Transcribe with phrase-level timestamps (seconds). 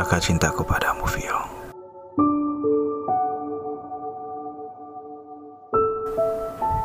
[0.00, 1.36] kakak cintaku padamu, Vio.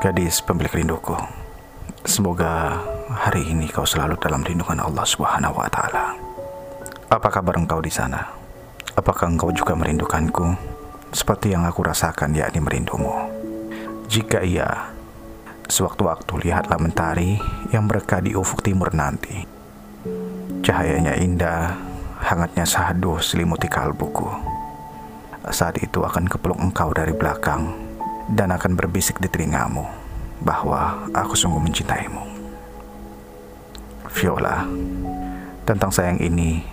[0.04, 1.16] Gadis pemilik rinduku,
[2.04, 2.76] semoga
[3.08, 6.12] hari ini kau selalu dalam lindungan Allah Subhanahu wa taala.
[7.08, 8.20] Apa kabar engkau di sana?
[9.00, 10.52] Apakah engkau juga merindukanku
[11.16, 13.32] seperti yang aku rasakan yakni merindumu?
[14.12, 14.92] Jika iya,
[15.72, 17.40] sewaktu-waktu lihatlah mentari
[17.72, 19.48] yang mereka di ufuk timur nanti.
[20.62, 21.85] Cahayanya indah,
[22.26, 24.26] hangatnya sahdu selimuti kalbuku.
[25.54, 27.70] Saat itu akan kepeluk engkau dari belakang
[28.34, 29.86] dan akan berbisik di telingamu
[30.42, 32.26] bahwa aku sungguh mencintaimu.
[34.10, 34.66] Viola,
[35.70, 36.66] tentang sayang ini,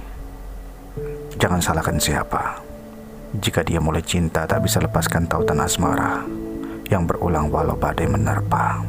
[1.37, 2.65] jangan salahkan siapa.
[3.37, 6.25] Jika dia mulai cinta tak bisa lepaskan tautan asmara
[6.89, 8.81] yang berulang walau badai menerpa.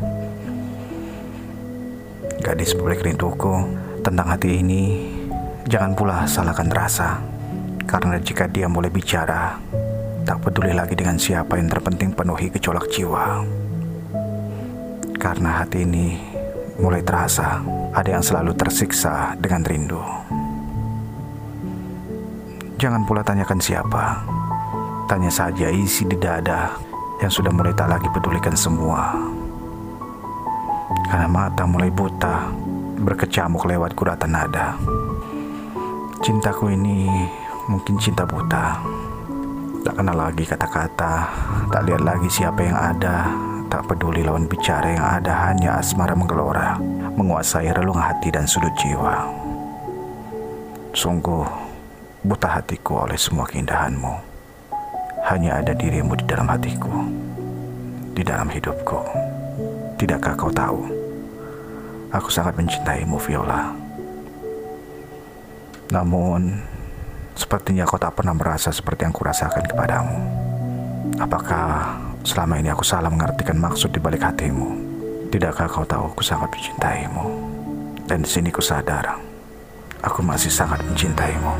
[2.39, 3.67] Gadis publik rinduku,
[4.03, 5.12] tentang hati ini,
[5.67, 7.19] jangan pula salahkan rasa.
[7.83, 9.59] Karena jika dia mulai bicara,
[10.23, 13.43] tak peduli lagi dengan siapa yang terpenting penuhi gejolak jiwa.
[15.19, 16.15] Karena hati ini
[16.79, 17.59] mulai terasa
[17.93, 20.01] ada yang selalu tersiksa dengan rindu.
[22.79, 24.23] Jangan pula tanyakan siapa.
[25.07, 26.75] Tanya saja isi di dada
[27.21, 29.15] yang sudah mulai tak lagi pedulikan semua.
[31.07, 32.51] Karena mata mulai buta,
[32.99, 34.75] berkecamuk lewat kuratan nada.
[36.23, 37.03] Cintaku ini
[37.67, 38.79] mungkin cinta buta.
[39.83, 41.27] Tak kenal lagi kata-kata,
[41.67, 43.27] tak lihat lagi siapa yang ada,
[43.67, 46.79] tak peduli lawan bicara yang ada hanya asmara menggelora,
[47.19, 49.27] menguasai relung hati dan sudut jiwa.
[50.95, 51.43] Sungguh
[52.23, 54.15] buta hatiku oleh semua keindahanmu.
[55.27, 57.03] Hanya ada dirimu di dalam hatiku,
[58.15, 59.03] di dalam hidupku.
[59.99, 60.87] Tidakkah kau tahu?
[62.15, 63.83] Aku sangat mencintaimu, Viola.
[65.91, 66.61] Namun,
[67.33, 70.17] sepertinya kau tak pernah merasa seperti yang kurasakan kepadamu.
[71.19, 74.79] Apakah selama ini aku salah mengartikan maksud di balik hatimu?
[75.33, 77.25] Tidakkah kau tahu aku sangat mencintaimu?
[78.05, 79.17] Dan di sini ku sadar,
[80.05, 81.53] aku masih sangat mencintaimu.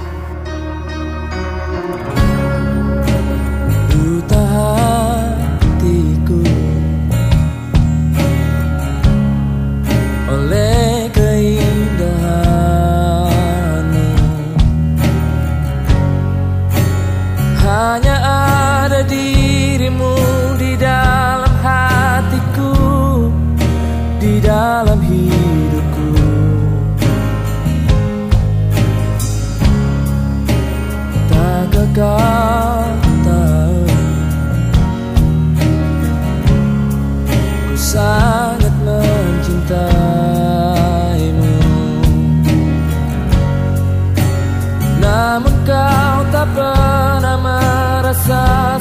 [1.73, 2.32] Buta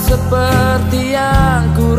[0.01, 1.93] seperti yang ku